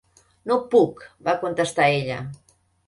[0.51, 2.21] "No puc", va contestar ella.